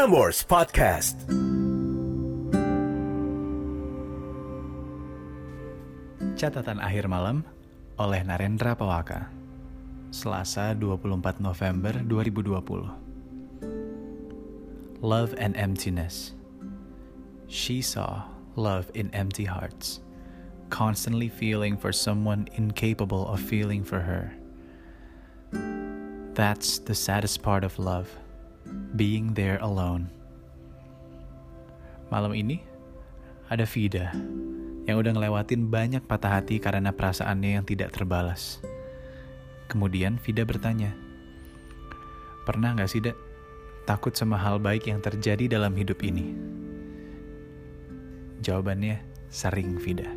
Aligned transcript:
Prambors 0.00 0.40
Podcast. 0.48 1.28
Catatan 6.40 6.80
akhir 6.80 7.04
malam 7.04 7.44
oleh 8.00 8.24
Narendra 8.24 8.72
Pawaka. 8.72 9.28
Selasa 10.08 10.72
24 10.72 11.44
November 11.44 11.92
2020. 12.08 12.88
Love 15.04 15.36
and 15.36 15.52
emptiness. 15.60 16.32
She 17.44 17.84
saw 17.84 18.24
love 18.56 18.88
in 18.96 19.12
empty 19.12 19.44
hearts, 19.44 20.00
constantly 20.72 21.28
feeling 21.28 21.76
for 21.76 21.92
someone 21.92 22.48
incapable 22.56 23.28
of 23.28 23.36
feeling 23.36 23.84
for 23.84 24.00
her. 24.00 24.32
That's 26.32 26.80
the 26.80 26.96
saddest 26.96 27.44
part 27.44 27.68
of 27.68 27.76
love, 27.76 28.08
being 28.94 29.32
there 29.34 29.58
alone. 29.62 30.10
Malam 32.10 32.34
ini 32.34 32.62
ada 33.46 33.66
Vida 33.66 34.10
yang 34.88 34.98
udah 34.98 35.12
ngelewatin 35.14 35.70
banyak 35.70 36.02
patah 36.02 36.42
hati 36.42 36.58
karena 36.58 36.90
perasaannya 36.90 37.60
yang 37.60 37.64
tidak 37.66 37.94
terbalas. 37.94 38.58
Kemudian 39.70 40.18
Vida 40.18 40.42
bertanya, 40.42 40.90
Pernah 42.42 42.74
gak 42.74 42.90
sih, 42.90 42.98
Dak, 42.98 43.14
takut 43.86 44.16
sama 44.16 44.34
hal 44.34 44.58
baik 44.58 44.90
yang 44.90 44.98
terjadi 44.98 45.46
dalam 45.46 45.70
hidup 45.76 46.02
ini? 46.02 46.34
Jawabannya, 48.42 48.98
sering 49.30 49.78
Vida. 49.78 50.10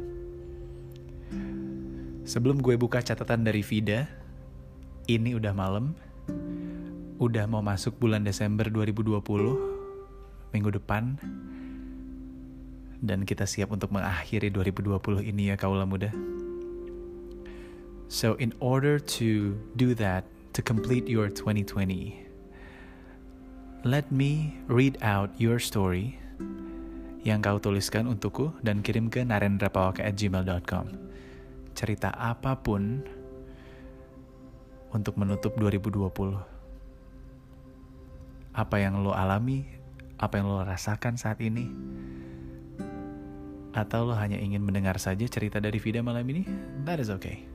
Sebelum 2.24 2.64
gue 2.64 2.80
buka 2.80 3.04
catatan 3.04 3.46
dari 3.46 3.62
Vida, 3.62 4.10
ini 5.06 5.36
udah 5.38 5.54
malam, 5.54 5.94
udah 7.22 7.46
mau 7.46 7.62
masuk 7.62 7.98
bulan 8.02 8.26
Desember 8.26 8.70
2020, 8.70 9.22
minggu 10.54 10.70
depan, 10.74 11.18
dan 13.04 13.28
kita 13.28 13.44
siap 13.44 13.70
untuk 13.76 13.92
mengakhiri 13.92 14.48
2020 14.50 15.28
ini 15.28 15.52
ya 15.52 15.56
kaulah 15.60 15.84
muda. 15.84 16.10
So 18.08 18.38
in 18.38 18.54
order 18.62 19.02
to 19.20 19.58
do 19.76 19.98
that, 19.98 20.24
to 20.54 20.62
complete 20.62 21.10
your 21.10 21.34
2020, 21.34 22.14
let 23.84 24.08
me 24.14 24.62
read 24.70 25.02
out 25.02 25.34
your 25.42 25.58
story 25.58 26.22
yang 27.26 27.42
kau 27.42 27.58
tuliskan 27.58 28.06
untukku 28.06 28.54
dan 28.62 28.86
kirim 28.86 29.10
ke 29.10 29.26
narendrapawaka@gmail.com. 29.26 30.86
Cerita 31.74 32.14
apa 32.14 32.54
pun 32.60 33.02
untuk 34.94 35.18
menutup 35.18 35.58
2020. 35.58 36.53
Apa 38.54 38.78
yang 38.78 39.02
lo 39.02 39.18
alami, 39.18 39.66
apa 40.22 40.38
yang 40.38 40.46
lo 40.46 40.62
rasakan 40.62 41.18
saat 41.18 41.42
ini, 41.42 41.74
atau 43.74 44.06
lo 44.06 44.14
hanya 44.14 44.38
ingin 44.38 44.62
mendengar 44.62 45.02
saja 45.02 45.26
cerita 45.26 45.58
dari 45.58 45.82
Vida 45.82 46.06
malam 46.06 46.22
ini? 46.30 46.46
That 46.86 47.02
is 47.02 47.10
okay. 47.10 47.50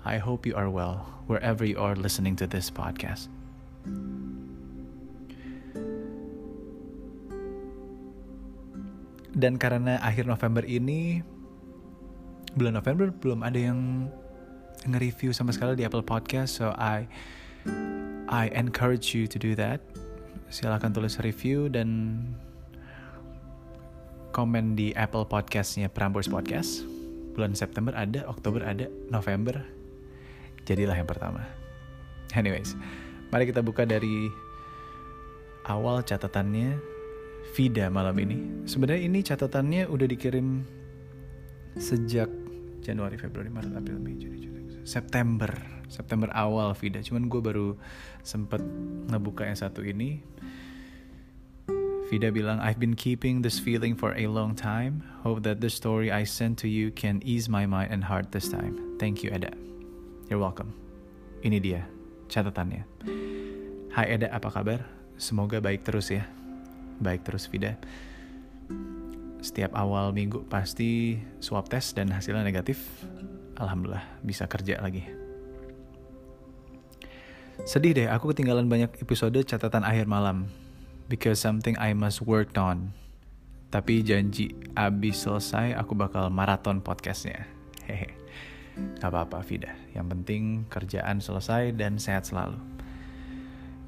I 0.00 0.16
hope 0.16 0.48
you 0.48 0.56
are 0.56 0.72
well 0.72 1.04
wherever 1.28 1.60
you 1.60 1.76
are 1.76 1.92
listening 1.92 2.32
to 2.40 2.48
this 2.48 2.72
podcast. 2.72 3.28
Dan 9.36 9.60
karena 9.60 10.00
akhir 10.00 10.24
November 10.24 10.64
ini, 10.64 11.20
bulan 12.56 12.80
November 12.80 13.12
belum 13.12 13.44
ada 13.44 13.60
yang 13.60 14.08
nge-review 14.88 15.36
sama 15.36 15.52
sekali 15.52 15.76
di 15.76 15.84
Apple 15.84 16.02
Podcast, 16.02 16.56
so 16.64 16.72
I 16.80 17.04
I 18.32 18.48
encourage 18.56 19.12
you 19.12 19.28
to 19.28 19.36
do 19.36 19.52
that. 19.60 19.84
Silahkan 20.50 20.90
tulis 20.90 21.14
review 21.22 21.70
dan 21.70 22.18
komen 24.34 24.74
di 24.74 24.90
Apple 24.98 25.22
Podcastnya 25.30 25.86
Prambors 25.86 26.26
Podcast. 26.26 26.82
Bulan 27.38 27.54
September 27.54 27.94
ada, 27.94 28.26
Oktober 28.26 28.66
ada, 28.66 28.90
November 29.14 29.62
jadilah 30.66 30.98
yang 30.98 31.06
pertama. 31.06 31.46
Anyways, 32.34 32.74
mari 33.30 33.46
kita 33.46 33.62
buka 33.62 33.86
dari 33.86 34.30
awal 35.66 36.02
catatannya 36.02 36.78
Vida 37.54 37.90
malam 37.90 38.14
ini. 38.22 38.66
Sebenarnya 38.66 39.02
ini 39.10 39.26
catatannya 39.26 39.90
udah 39.90 40.06
dikirim 40.06 40.62
sejak 41.74 42.30
Januari, 42.82 43.18
Februari, 43.18 43.50
Maret, 43.50 43.74
April, 43.74 43.98
Mei, 43.98 44.14
Juni, 44.14 44.38
Juli, 44.38 44.59
September. 44.84 45.50
September 45.90 46.30
awal 46.30 46.72
Vida. 46.78 47.02
Cuman 47.02 47.26
gue 47.26 47.42
baru 47.42 47.68
sempet 48.22 48.62
ngebuka 49.10 49.46
yang 49.46 49.58
satu 49.58 49.82
ini. 49.82 50.22
Vida 52.10 52.34
bilang, 52.34 52.58
I've 52.58 52.82
been 52.82 52.98
keeping 52.98 53.46
this 53.46 53.62
feeling 53.62 53.94
for 53.94 54.18
a 54.18 54.26
long 54.26 54.58
time. 54.58 55.06
Hope 55.22 55.46
that 55.46 55.62
the 55.62 55.70
story 55.70 56.10
I 56.10 56.26
sent 56.26 56.58
to 56.62 56.68
you 56.68 56.90
can 56.90 57.22
ease 57.22 57.46
my 57.46 57.70
mind 57.70 57.94
and 57.94 58.02
heart 58.02 58.34
this 58.34 58.50
time. 58.50 58.98
Thank 58.98 59.22
you, 59.22 59.30
Eda. 59.30 59.54
You're 60.26 60.42
welcome. 60.42 60.74
Ini 61.46 61.62
dia 61.62 61.86
catatannya. 62.26 62.82
Hai 63.94 64.06
Eda, 64.18 64.26
apa 64.34 64.50
kabar? 64.50 64.82
Semoga 65.18 65.62
baik 65.62 65.86
terus 65.86 66.10
ya. 66.10 66.26
Baik 66.98 67.22
terus 67.22 67.46
Vida. 67.46 67.78
Setiap 69.40 69.72
awal 69.72 70.12
minggu 70.12 70.44
pasti 70.52 71.16
swab 71.40 71.68
test 71.72 71.96
dan 71.96 72.12
hasilnya 72.12 72.44
negatif. 72.44 72.80
Alhamdulillah 73.56 74.04
bisa 74.20 74.44
kerja 74.44 74.76
lagi. 74.80 75.04
Sedih 77.64 77.92
deh, 77.92 78.08
aku 78.08 78.32
ketinggalan 78.32 78.68
banyak 78.68 78.92
episode 79.00 79.36
catatan 79.44 79.84
akhir 79.84 80.08
malam. 80.08 80.48
Because 81.08 81.40
something 81.40 81.76
I 81.80 81.92
must 81.96 82.24
work 82.24 82.52
on. 82.56 82.92
Tapi 83.72 84.04
janji 84.04 84.52
abis 84.76 85.24
selesai 85.24 85.76
aku 85.76 85.96
bakal 85.96 86.28
maraton 86.28 86.80
podcastnya. 86.84 87.48
Hehe. 87.84 88.16
Gak 89.02 89.10
apa-apa 89.12 89.44
Vida, 89.44 89.74
yang 89.92 90.08
penting 90.08 90.64
kerjaan 90.70 91.20
selesai 91.20 91.74
dan 91.74 91.98
sehat 91.98 92.24
selalu. 92.28 92.56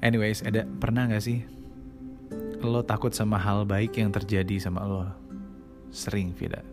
Anyways, 0.03 0.43
ada 0.43 0.67
pernah 0.67 1.07
gak 1.07 1.23
sih 1.23 1.47
lo 2.63 2.79
takut 2.79 3.11
sama 3.11 3.35
hal 3.35 3.67
baik 3.67 3.99
yang 3.99 4.11
terjadi 4.11 4.55
sama 4.59 4.87
lo? 4.87 5.22
Sering 5.93 6.33
Vida. 6.33 6.65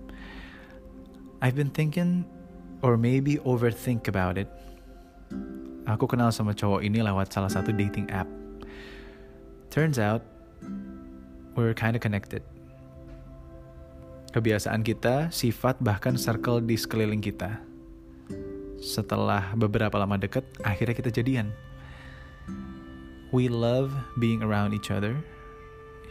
I've 1.45 1.53
been 1.53 1.69
thinking 1.69 2.25
or 2.81 2.97
maybe 2.97 3.37
overthink 3.45 4.09
about 4.09 4.41
it. 4.41 4.49
Aku 5.85 6.09
kenal 6.09 6.33
sama 6.33 6.57
cowok 6.57 6.81
ini 6.81 7.05
lewat 7.05 7.29
salah 7.29 7.53
satu 7.53 7.77
dating 7.77 8.09
app. 8.09 8.29
Turns 9.69 10.01
out, 10.01 10.25
we're 11.55 11.77
kinda 11.77 12.01
connected. 12.01 12.41
Kebiasaan 14.33 14.81
kita, 14.87 15.29
sifat, 15.29 15.83
bahkan 15.85 16.17
circle 16.17 16.63
di 16.63 16.79
sekeliling 16.79 17.21
kita. 17.21 17.61
Setelah 18.81 19.53
beberapa 19.53 20.01
lama 20.01 20.17
deket, 20.17 20.47
akhirnya 20.65 20.97
kita 20.97 21.11
jadian. 21.13 21.53
We 23.31 23.53
love 23.53 23.93
being 24.19 24.41
around 24.41 24.73
each 24.73 24.89
other. 24.89 25.19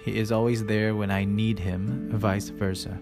He 0.09 0.17
is 0.17 0.33
always 0.33 0.65
there 0.65 0.97
when 0.97 1.13
I 1.13 1.21
need 1.21 1.61
him, 1.61 2.09
vice 2.17 2.49
versa. 2.49 2.97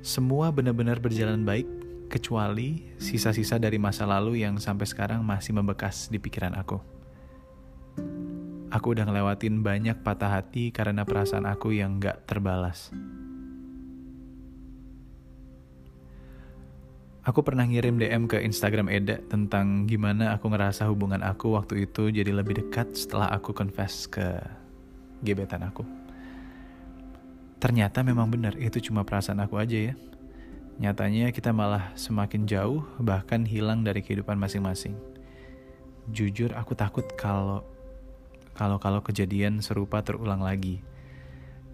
Semua 0.00 0.48
benar-benar 0.48 1.04
berjalan 1.04 1.44
baik, 1.44 1.68
kecuali 2.08 2.96
sisa-sisa 2.96 3.60
dari 3.60 3.76
masa 3.76 4.08
lalu 4.08 4.40
yang 4.40 4.56
sampai 4.56 4.88
sekarang 4.88 5.20
masih 5.20 5.52
membekas 5.52 6.08
di 6.08 6.16
pikiran 6.16 6.56
aku. 6.56 6.80
Aku 8.72 8.96
udah 8.96 9.04
ngelewatin 9.04 9.60
banyak 9.60 10.00
patah 10.00 10.40
hati 10.40 10.72
karena 10.72 11.04
perasaan 11.04 11.44
aku 11.44 11.76
yang 11.76 12.00
gak 12.00 12.24
terbalas. 12.24 12.88
Aku 17.20 17.44
pernah 17.44 17.68
ngirim 17.68 18.00
DM 18.00 18.24
ke 18.32 18.40
Instagram 18.40 18.88
Eda 18.88 19.20
tentang 19.28 19.84
gimana 19.84 20.40
aku 20.40 20.48
ngerasa 20.48 20.88
hubungan 20.88 21.20
aku 21.20 21.52
waktu 21.52 21.84
itu 21.84 22.08
jadi 22.08 22.32
lebih 22.32 22.64
dekat 22.64 22.96
setelah 22.96 23.28
aku 23.28 23.52
confess 23.52 24.08
ke 24.08 24.40
gebetan 25.24 25.64
aku. 25.64 25.84
Ternyata 27.56 28.04
memang 28.04 28.28
benar 28.28 28.54
itu 28.60 28.78
cuma 28.90 29.02
perasaan 29.02 29.40
aku 29.40 29.56
aja 29.56 29.92
ya. 29.92 29.94
Nyatanya 30.76 31.32
kita 31.32 31.56
malah 31.56 31.96
semakin 31.96 32.44
jauh 32.44 32.84
bahkan 33.00 33.48
hilang 33.48 33.80
dari 33.80 34.04
kehidupan 34.04 34.36
masing-masing. 34.36 34.92
Jujur 36.12 36.52
aku 36.52 36.76
takut 36.76 37.08
kalau 37.16 37.64
kalau 38.52 38.76
kalau 38.76 39.00
kejadian 39.00 39.64
serupa 39.64 40.04
terulang 40.04 40.44
lagi. 40.44 40.84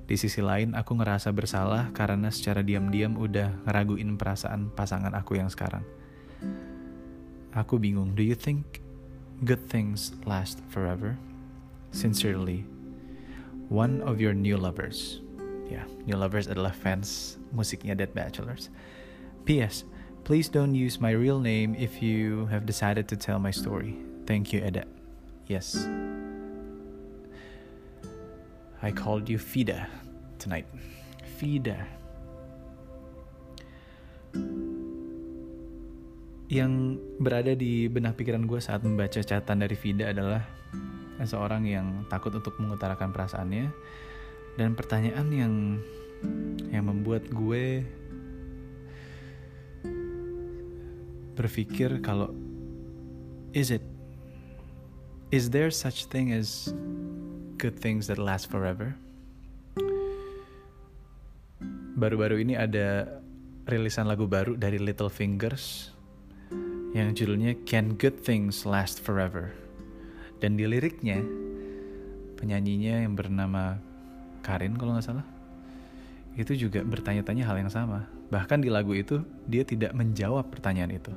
Di 0.06 0.14
sisi 0.18 0.42
lain 0.42 0.74
aku 0.74 0.98
ngerasa 0.98 1.30
bersalah 1.34 1.90
karena 1.94 2.30
secara 2.30 2.62
diam-diam 2.62 3.18
udah 3.18 3.54
ngeraguin 3.66 4.18
perasaan 4.18 4.70
pasangan 4.70 5.14
aku 5.14 5.38
yang 5.38 5.50
sekarang. 5.50 5.82
Aku 7.52 7.76
bingung, 7.76 8.16
do 8.16 8.24
you 8.24 8.34
think 8.34 8.82
good 9.44 9.62
things 9.68 10.14
last 10.24 10.62
forever? 10.72 11.20
Sincerely, 11.92 12.64
one 13.72 14.04
of 14.04 14.20
your 14.20 14.36
new 14.36 14.60
lovers. 14.60 15.24
Ya, 15.72 15.80
yeah, 15.80 15.86
new 16.04 16.20
lovers 16.20 16.44
adalah 16.44 16.76
fans 16.76 17.40
musiknya 17.56 17.96
Dead 17.96 18.12
Bachelors. 18.12 18.68
P.S. 19.48 19.88
Please 20.28 20.52
don't 20.52 20.76
use 20.76 21.00
my 21.00 21.10
real 21.16 21.40
name 21.40 21.72
if 21.74 22.04
you 22.04 22.46
have 22.52 22.68
decided 22.68 23.08
to 23.08 23.16
tell 23.16 23.40
my 23.40 23.50
story. 23.50 23.96
Thank 24.28 24.52
you, 24.52 24.60
Eda. 24.60 24.84
Yes. 25.48 25.74
I 28.84 28.92
called 28.92 29.26
you 29.26 29.40
Fida 29.40 29.88
tonight. 30.38 30.68
Fida. 31.40 31.88
Yang 36.52 37.00
berada 37.18 37.56
di 37.56 37.88
benak 37.88 38.20
pikiran 38.20 38.44
gue 38.44 38.60
saat 38.60 38.84
membaca 38.84 39.18
catatan 39.24 39.64
dari 39.64 39.74
Vida 39.74 40.12
adalah 40.12 40.61
seorang 41.26 41.66
yang 41.66 42.06
takut 42.06 42.34
untuk 42.34 42.56
mengutarakan 42.58 43.10
perasaannya 43.10 43.70
dan 44.56 44.76
pertanyaan 44.76 45.28
yang 45.32 45.54
yang 46.70 46.86
membuat 46.86 47.26
gue 47.32 47.82
berpikir 51.32 51.98
kalau 52.04 52.30
is 53.56 53.72
it 53.72 53.82
is 55.32 55.48
there 55.48 55.72
such 55.72 56.06
thing 56.12 56.30
as 56.30 56.70
good 57.56 57.74
things 57.78 58.06
that 58.06 58.20
last 58.20 58.52
forever? 58.52 58.94
Baru-baru 61.96 62.42
ini 62.42 62.58
ada 62.58 63.20
rilisan 63.64 64.10
lagu 64.10 64.26
baru 64.26 64.58
dari 64.58 64.76
Little 64.76 65.12
Fingers 65.12 65.94
yang 66.92 67.16
judulnya 67.16 67.56
Can 67.64 67.96
Good 67.96 68.20
Things 68.20 68.68
Last 68.68 69.00
Forever? 69.00 69.54
Dan 70.42 70.58
di 70.58 70.66
liriknya 70.66 71.22
penyanyinya 72.34 73.06
yang 73.06 73.14
bernama 73.14 73.78
Karin 74.42 74.74
kalau 74.74 74.98
nggak 74.98 75.06
salah 75.06 75.26
itu 76.34 76.66
juga 76.66 76.82
bertanya-tanya 76.82 77.46
hal 77.46 77.62
yang 77.62 77.70
sama. 77.70 78.10
Bahkan 78.32 78.64
di 78.64 78.72
lagu 78.72 78.90
itu 78.96 79.22
dia 79.46 79.62
tidak 79.62 79.94
menjawab 79.94 80.50
pertanyaan 80.50 80.98
itu. 80.98 81.14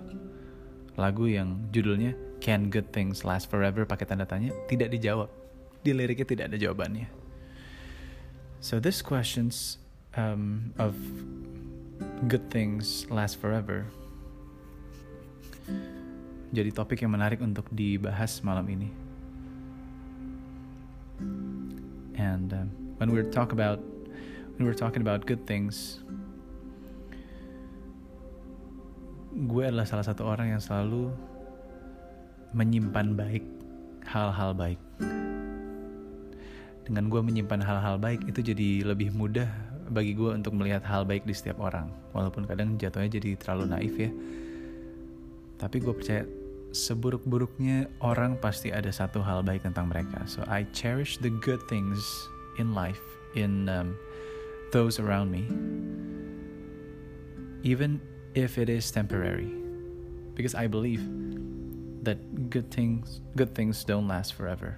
Lagu 0.94 1.26
yang 1.26 1.58
judulnya 1.74 2.14
Can 2.38 2.70
Good 2.70 2.94
Things 2.94 3.26
Last 3.26 3.50
Forever 3.50 3.90
pakai 3.90 4.06
tanda 4.06 4.30
tanya 4.30 4.54
tidak 4.70 4.94
dijawab. 4.94 5.34
Di 5.82 5.98
liriknya 5.98 6.28
tidak 6.30 6.46
ada 6.54 6.58
jawabannya. 6.62 7.10
So 8.62 8.78
this 8.78 9.02
questions 9.02 9.82
um, 10.14 10.70
of 10.78 10.94
good 12.30 12.46
things 12.52 13.08
last 13.10 13.40
forever 13.40 13.88
jadi 16.56 16.72
topik 16.72 17.04
yang 17.04 17.12
menarik 17.12 17.44
untuk 17.44 17.68
dibahas 17.68 18.40
malam 18.40 18.64
ini. 18.72 19.05
And 22.16 22.50
uh, 22.52 22.68
when 23.00 23.12
we 23.12 23.24
talk 23.32 23.52
about 23.52 23.80
when 24.56 24.64
we're 24.68 24.78
talking 24.78 25.04
about 25.04 25.28
good 25.28 25.44
things, 25.44 26.00
gue 29.36 29.64
adalah 29.68 29.84
salah 29.84 30.08
satu 30.08 30.24
orang 30.24 30.56
yang 30.56 30.64
selalu 30.64 31.12
menyimpan 32.56 33.20
baik 33.20 33.44
hal-hal 34.08 34.56
baik. 34.56 34.80
Dengan 36.86 37.10
gue 37.10 37.20
menyimpan 37.20 37.60
hal-hal 37.60 37.98
baik 38.00 38.24
itu 38.32 38.40
jadi 38.54 38.88
lebih 38.88 39.12
mudah 39.12 39.50
bagi 39.92 40.16
gue 40.16 40.32
untuk 40.32 40.56
melihat 40.56 40.86
hal 40.88 41.04
baik 41.04 41.28
di 41.28 41.34
setiap 41.36 41.60
orang. 41.60 41.92
Walaupun 42.16 42.48
kadang 42.48 42.80
jatuhnya 42.80 43.10
jadi 43.20 43.36
terlalu 43.36 43.64
naif 43.70 43.96
ya. 43.98 44.12
Tapi 45.60 45.84
gue 45.84 45.94
percaya 45.94 46.24
seburuk-buruknya 46.76 47.88
orang 48.04 48.36
pasti 48.36 48.76
ada 48.76 48.92
satu 48.92 49.24
hal 49.24 49.48
baik 49.48 49.64
tentang 49.64 49.88
mereka. 49.88 50.28
So 50.28 50.44
I 50.44 50.68
cherish 50.76 51.16
the 51.24 51.32
good 51.32 51.64
things 51.72 52.04
in 52.60 52.76
life, 52.76 53.00
in 53.40 53.72
um, 53.72 53.96
those 54.76 55.00
around 55.00 55.32
me, 55.32 55.48
even 57.64 58.04
if 58.36 58.60
it 58.60 58.68
is 58.68 58.92
temporary, 58.92 59.56
because 60.36 60.52
I 60.52 60.68
believe 60.68 61.00
that 62.04 62.20
good 62.52 62.68
things, 62.76 63.24
good 63.40 63.56
things 63.56 63.88
don't 63.88 64.12
last 64.12 64.36
forever. 64.36 64.76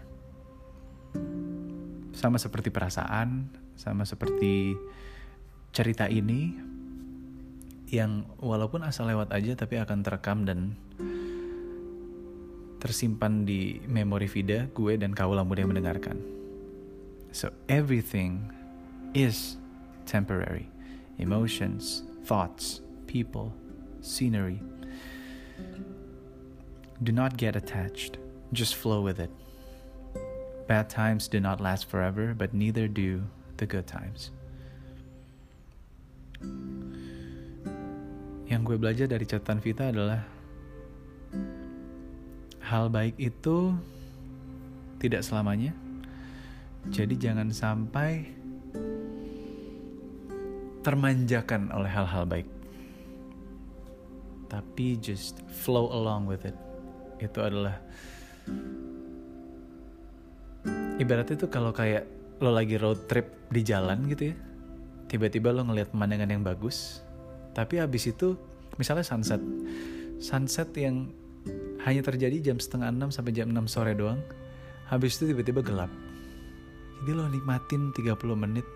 Sama 2.13 2.37
seperti 2.37 2.69
perasaan, 2.69 3.49
sama 3.73 4.05
seperti 4.05 4.77
cerita 5.73 6.05
ini 6.05 6.53
yang 7.89 8.29
walaupun 8.37 8.85
asal 8.85 9.09
lewat 9.09 9.33
aja 9.33 9.55
tapi 9.57 9.79
akan 9.79 10.03
terekam 10.03 10.43
dan 10.43 10.75
tersimpan 12.77 13.45
di 13.45 13.81
memori 13.89 14.29
Vida 14.29 14.69
gue 14.73 14.93
dan 14.97 15.13
kaulah 15.13 15.41
muda 15.41 15.65
yang 15.65 15.73
mendengarkan. 15.73 16.21
So 17.33 17.49
everything 17.69 18.53
is 19.13 19.57
temporary. 20.05 20.69
Emotions, 21.17 22.05
thoughts, 22.25 22.81
people, 23.09 23.53
scenery. 24.01 24.61
Do 27.01 27.11
not 27.11 27.37
get 27.37 27.57
attached. 27.57 28.17
Just 28.53 28.77
flow 28.77 29.01
with 29.01 29.19
it. 29.19 29.33
Bad 30.67 30.89
times 30.89 31.27
do 31.27 31.39
not 31.39 31.61
last 31.61 31.87
forever, 31.87 32.33
but 32.33 32.53
neither 32.53 32.87
do 32.87 33.23
the 33.57 33.65
good 33.65 33.87
times. 33.87 34.29
Yang 38.47 38.61
gue 38.63 38.77
belajar 38.79 39.07
dari 39.11 39.25
catatan 39.27 39.59
Vita 39.59 39.91
adalah 39.91 40.23
hal 42.67 42.91
baik 42.91 43.15
itu 43.15 43.71
tidak 44.99 45.23
selamanya. 45.23 45.71
Jadi 46.91 47.15
jangan 47.15 47.47
sampai 47.51 48.27
termanjakan 50.83 51.71
oleh 51.71 51.87
hal-hal 51.87 52.27
baik. 52.27 52.47
Tapi 54.47 54.99
just 54.99 55.43
flow 55.47 55.91
along 55.91 56.27
with 56.27 56.43
it. 56.47 56.55
Itu 57.19 57.43
adalah 57.43 57.79
ibaratnya 60.99 61.35
itu 61.39 61.47
kalau 61.47 61.71
kayak 61.71 62.07
lo 62.39 62.51
lagi 62.51 62.75
road 62.79 63.07
trip 63.07 63.47
di 63.51 63.63
jalan 63.63 64.07
gitu 64.11 64.31
ya. 64.31 64.35
Tiba-tiba 65.07 65.55
lo 65.55 65.63
ngeliat 65.63 65.95
pemandangan 65.95 66.27
yang 66.27 66.43
bagus, 66.43 66.99
tapi 67.55 67.79
habis 67.79 68.11
itu 68.11 68.35
misalnya 68.75 69.07
sunset. 69.07 69.39
Sunset 70.19 70.67
yang 70.75 71.07
hanya 71.87 72.03
terjadi 72.03 72.51
jam 72.51 72.59
setengah 72.59 72.91
enam 72.91 73.15
sampai 73.15 73.31
jam 73.31 73.47
enam 73.47 73.63
sore 73.63 73.95
doang. 73.95 74.19
Habis 74.91 75.15
itu 75.15 75.31
tiba-tiba 75.31 75.63
gelap. 75.63 75.87
Jadi 76.99 77.11
lo 77.15 77.31
nikmatin 77.31 77.95
30 77.95 78.27
menit 78.35 78.67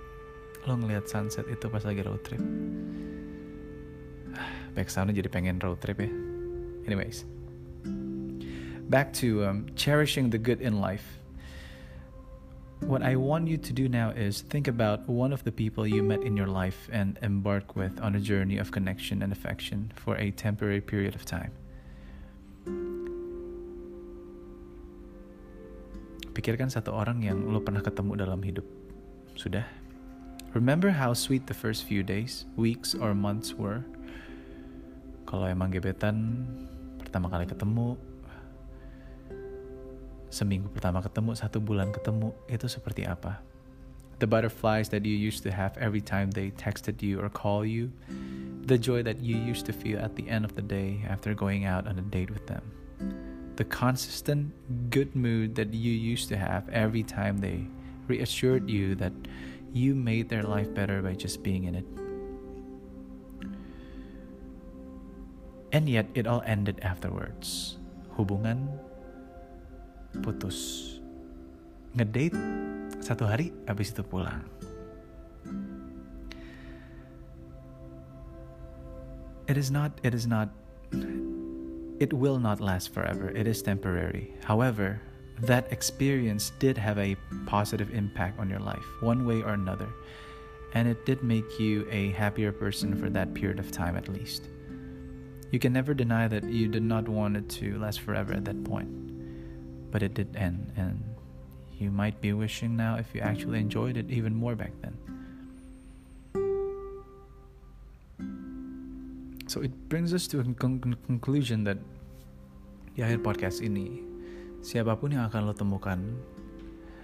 lo 0.63 0.79
ngeliat 0.79 1.11
sunset 1.11 1.43
itu 1.51 1.67
pas 1.67 1.83
lagi 1.83 2.07
road 2.07 2.23
trip. 2.23 2.39
Back 4.79 4.87
soundnya 4.87 5.19
jadi 5.19 5.27
pengen 5.27 5.59
road 5.59 5.83
trip 5.83 5.99
ya. 5.99 6.07
Anyways. 6.87 7.27
Back 8.87 9.11
to 9.19 9.43
um, 9.43 9.67
cherishing 9.75 10.31
the 10.31 10.39
good 10.39 10.63
in 10.63 10.79
life. 10.79 11.19
What 12.81 13.03
I 13.03 13.19
want 13.19 13.51
you 13.51 13.59
to 13.59 13.71
do 13.75 13.91
now 13.91 14.15
is 14.15 14.41
think 14.41 14.71
about 14.71 15.07
one 15.07 15.35
of 15.35 15.43
the 15.43 15.51
people 15.51 15.85
you 15.85 16.01
met 16.01 16.23
in 16.23 16.35
your 16.35 16.47
life 16.47 16.87
and 16.91 17.19
embark 17.21 17.75
with 17.75 17.99
on 17.99 18.15
a 18.15 18.23
journey 18.23 18.57
of 18.57 18.71
connection 18.71 19.21
and 19.21 19.31
affection 19.31 19.91
for 19.99 20.15
a 20.15 20.31
temporary 20.31 20.81
period 20.81 21.13
of 21.13 21.23
time. 21.23 21.51
Pikirkan 26.41 26.73
satu 26.73 26.89
orang 26.89 27.21
yang 27.21 27.37
lo 27.53 27.61
pernah 27.61 27.85
ketemu 27.85 28.17
dalam 28.17 28.41
hidup. 28.41 28.65
Sudah? 29.37 29.61
Remember 30.57 30.89
how 30.89 31.13
sweet 31.13 31.45
the 31.45 31.53
first 31.53 31.85
few 31.85 32.01
days, 32.01 32.49
weeks, 32.57 32.97
or 32.97 33.13
months 33.13 33.53
were? 33.53 33.85
Kalau 35.29 35.45
emang 35.45 35.69
gebetan, 35.69 36.49
pertama 36.97 37.29
kali 37.29 37.45
ketemu, 37.45 37.93
seminggu 40.33 40.65
pertama 40.73 41.05
ketemu, 41.05 41.37
satu 41.37 41.61
bulan 41.61 41.93
ketemu, 41.93 42.33
itu 42.49 42.65
seperti 42.65 43.05
apa? 43.05 43.37
The 44.17 44.25
butterflies 44.25 44.89
that 44.89 45.05
you 45.05 45.13
used 45.13 45.45
to 45.45 45.53
have 45.53 45.77
every 45.77 46.01
time 46.01 46.33
they 46.33 46.49
texted 46.57 47.05
you 47.05 47.21
or 47.21 47.29
call 47.29 47.61
you, 47.61 47.93
the 48.65 48.81
joy 48.81 49.05
that 49.05 49.21
you 49.21 49.37
used 49.37 49.69
to 49.69 49.73
feel 49.77 50.01
at 50.01 50.17
the 50.17 50.25
end 50.25 50.41
of 50.41 50.57
the 50.57 50.65
day 50.65 51.05
after 51.05 51.37
going 51.37 51.69
out 51.69 51.85
on 51.85 52.01
a 52.01 52.05
date 52.09 52.33
with 52.33 52.49
them. 52.49 52.65
The 53.55 53.63
consistent 53.63 54.51
good 54.89 55.15
mood 55.15 55.55
that 55.55 55.73
you 55.73 55.91
used 55.91 56.29
to 56.29 56.37
have 56.37 56.67
every 56.69 57.03
time 57.03 57.39
they 57.39 57.67
reassured 58.07 58.69
you 58.69 58.95
that 58.95 59.13
you 59.73 59.95
made 59.95 60.29
their 60.29 60.43
life 60.43 60.73
better 60.73 61.01
by 61.01 61.13
just 61.13 61.43
being 61.43 61.65
in 61.65 61.75
it. 61.75 61.87
And 65.71 65.87
yet 65.87 66.07
it 66.13 66.27
all 66.27 66.43
ended 66.45 66.79
afterwards. 66.83 67.79
Hubungan 68.19 68.67
putus. 70.19 70.99
Ngedate 71.95 72.35
satu 72.99 73.23
hari 73.23 73.55
habis 73.67 73.95
itu 73.95 74.03
pulang. 74.03 74.43
It 79.47 79.55
is 79.55 79.71
not 79.71 79.95
it 80.03 80.15
is 80.15 80.27
not 80.27 80.51
it 82.01 82.11
will 82.11 82.39
not 82.39 82.59
last 82.59 82.91
forever, 82.91 83.29
it 83.29 83.45
is 83.45 83.61
temporary. 83.61 84.33
However, 84.43 84.99
that 85.41 85.71
experience 85.71 86.51
did 86.57 86.75
have 86.75 86.97
a 86.97 87.15
positive 87.45 87.93
impact 87.93 88.39
on 88.39 88.49
your 88.49 88.59
life, 88.59 88.83
one 89.01 89.23
way 89.23 89.43
or 89.43 89.53
another, 89.53 89.87
and 90.73 90.87
it 90.87 91.05
did 91.05 91.21
make 91.21 91.59
you 91.59 91.87
a 91.91 92.09
happier 92.13 92.51
person 92.51 92.99
for 92.99 93.11
that 93.11 93.35
period 93.35 93.59
of 93.59 93.71
time 93.71 93.95
at 93.95 94.07
least. 94.07 94.49
You 95.51 95.59
can 95.59 95.73
never 95.73 95.93
deny 95.93 96.27
that 96.27 96.43
you 96.45 96.67
did 96.67 96.81
not 96.81 97.07
want 97.07 97.37
it 97.37 97.47
to 97.49 97.77
last 97.77 97.99
forever 97.99 98.33
at 98.33 98.45
that 98.45 98.63
point, 98.63 99.91
but 99.91 100.01
it 100.01 100.15
did 100.15 100.35
end, 100.35 100.73
and 100.75 101.03
you 101.77 101.91
might 101.91 102.19
be 102.19 102.33
wishing 102.33 102.75
now 102.75 102.95
if 102.95 103.13
you 103.13 103.21
actually 103.21 103.59
enjoyed 103.59 103.95
it 103.95 104.09
even 104.09 104.33
more 104.33 104.55
back 104.55 104.71
then. 104.81 104.97
So 109.51 109.59
it 109.59 109.75
brings 109.91 110.15
us 110.15 110.31
to 110.31 110.39
a 110.39 110.47
conclusion 110.47 111.67
that 111.67 111.75
di 112.95 113.03
akhir 113.03 113.19
podcast 113.19 113.59
ini, 113.59 113.99
siapa 114.63 114.95
pun 114.95 115.11
yang 115.11 115.27
akan 115.27 115.43
lo 115.43 115.51
temukan 115.51 115.99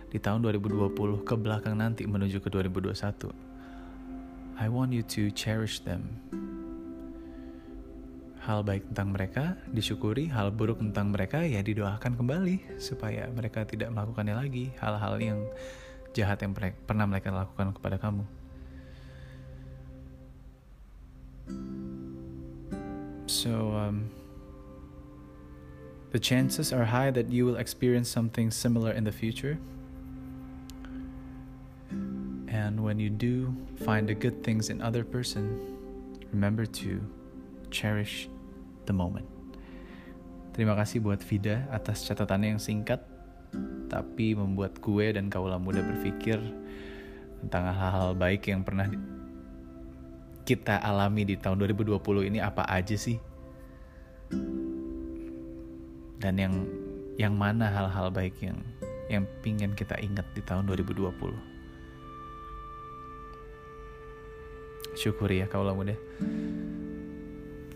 di 0.08 0.16
tahun 0.16 0.48
2020 0.48 1.28
ke 1.28 1.36
belakang 1.36 1.76
nanti 1.76 2.08
menuju 2.08 2.40
ke 2.40 2.48
2021, 2.48 3.36
I 4.64 4.72
want 4.72 4.96
you 4.96 5.04
to 5.12 5.28
cherish 5.36 5.84
them. 5.84 6.08
Hal 8.48 8.64
baik 8.64 8.96
tentang 8.96 9.12
mereka 9.12 9.60
disyukuri, 9.76 10.32
hal 10.32 10.48
buruk 10.56 10.80
tentang 10.80 11.12
mereka 11.12 11.44
ya 11.44 11.60
didoakan 11.60 12.16
kembali 12.16 12.80
supaya 12.80 13.28
mereka 13.28 13.68
tidak 13.68 13.92
melakukannya 13.92 14.40
lagi, 14.40 14.72
hal-hal 14.80 15.20
yang 15.20 15.44
jahat 16.16 16.40
yang 16.40 16.56
pernah 16.56 17.12
mereka 17.12 17.28
lakukan 17.28 17.76
kepada 17.76 18.00
kamu. 18.00 18.24
So, 23.28 23.76
um, 23.76 24.10
the 26.12 26.20
chances 26.20 26.72
are 26.72 26.88
high 26.88 27.12
that 27.12 27.28
you 27.28 27.46
will 27.46 27.58
experience 27.60 28.08
something 28.08 28.52
similar 28.52 28.96
in 28.96 29.04
the 29.04 29.12
future. 29.12 29.60
And 32.48 32.80
when 32.80 33.00
you 33.00 33.12
do 33.12 33.54
find 33.84 34.08
the 34.08 34.16
good 34.16 34.44
things 34.48 34.72
in 34.72 34.82
other 34.82 35.04
person, 35.04 35.60
remember 36.32 36.66
to 36.80 37.04
cherish 37.70 38.32
the 38.88 38.96
moment. 38.96 39.28
Terima 40.56 40.74
kasih 40.80 41.04
buat 41.04 41.20
Vida 41.22 41.68
atas 41.70 42.08
catatannya 42.08 42.56
yang 42.56 42.64
singkat 42.64 43.04
tapi 43.92 44.36
membuat 44.36 44.80
gue 44.80 45.14
dan 45.14 45.28
kaulah 45.28 45.60
muda 45.60 45.84
berpikir 45.84 46.40
tentang 47.44 47.70
hal-hal 47.72 48.16
baik 48.18 48.48
yang 48.50 48.64
pernah 48.64 48.90
kita 50.48 50.80
alami 50.80 51.28
di 51.28 51.36
tahun 51.36 51.60
2020 51.60 52.32
ini 52.32 52.40
apa 52.40 52.64
aja 52.64 52.96
sih? 52.96 53.20
Dan 56.24 56.40
yang 56.40 56.56
yang 57.20 57.36
mana 57.36 57.68
hal-hal 57.68 58.08
baik 58.08 58.40
yang 58.40 58.56
yang 59.12 59.28
pingin 59.44 59.76
kita 59.76 60.00
ingat 60.00 60.24
di 60.32 60.40
tahun 60.40 60.72
2020? 60.72 61.12
Syukuri 64.96 65.44
ya 65.44 65.52
kaulah 65.52 65.76
muda. 65.76 66.00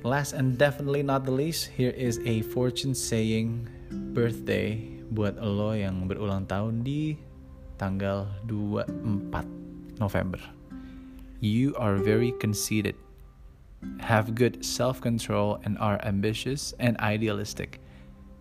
Last 0.02 0.34
and 0.34 0.58
definitely 0.58 1.06
not 1.06 1.28
the 1.28 1.36
least, 1.36 1.70
here 1.70 1.94
is 1.94 2.18
a 2.26 2.42
fortune 2.50 2.98
saying 2.98 3.70
birthday 4.18 4.82
buat 5.12 5.38
lo 5.38 5.78
yang 5.78 6.10
berulang 6.10 6.50
tahun 6.50 6.82
di 6.82 7.20
tanggal 7.78 8.26
24 8.50 9.46
November. 10.02 10.61
You 11.42 11.74
are 11.82 11.98
very 11.98 12.38
conceited, 12.38 12.94
have 13.98 14.36
good 14.38 14.64
self 14.64 15.02
control, 15.02 15.58
and 15.66 15.74
are 15.80 15.98
ambitious 16.06 16.76
and 16.78 16.94
idealistic, 17.02 17.82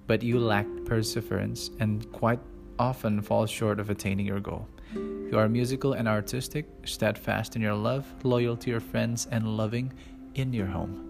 but 0.07 0.23
you 0.23 0.39
lack 0.39 0.67
perseverance 0.85 1.71
and 1.81 2.05
quite 2.13 2.41
often 2.79 3.23
fall 3.23 3.47
short 3.47 3.81
of 3.81 3.89
attaining 3.89 4.27
your 4.27 4.39
goal. 4.39 4.69
You 4.93 5.39
are 5.39 5.49
musical 5.49 5.95
and 5.95 6.07
artistic, 6.07 6.69
steadfast 6.85 7.57
in 7.57 7.63
your 7.63 7.73
love, 7.73 8.05
loyal 8.23 8.55
to 8.59 8.69
your 8.69 8.85
friends, 8.85 9.27
and 9.33 9.57
loving 9.57 9.95
in 10.35 10.53
your 10.53 10.67
home. 10.67 11.01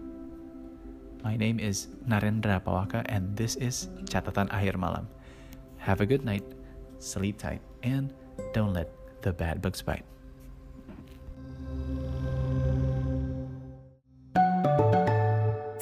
My 1.25 1.35
name 1.35 1.59
is 1.59 1.87
Narendra 2.07 2.63
Pawaka, 2.63 3.03
and 3.11 3.35
this 3.35 3.57
is 3.57 3.89
Catatan 4.05 4.47
Akhir 4.47 4.77
Malam. 4.77 5.09
Have 5.75 5.99
a 5.99 6.05
good 6.05 6.23
night, 6.23 6.47
sleep 6.99 7.37
tight, 7.37 7.59
and 7.83 8.13
don't 8.53 8.71
let 8.71 8.87
the 9.23 9.33
bad 9.33 9.61
bugs 9.61 9.81
bite. 9.81 10.05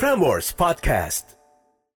Frameworks 0.10 0.52
Podcast. 0.54 1.39